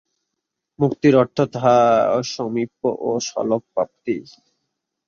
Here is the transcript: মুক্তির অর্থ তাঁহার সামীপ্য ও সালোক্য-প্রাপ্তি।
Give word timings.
মুক্তির 0.79 1.13
অর্থ 1.15 1.37
তাঁহার 1.53 2.23
সামীপ্য 2.25 2.81
ও 3.01 3.09
সালোক্য-প্রাপ্তি। 3.27 4.15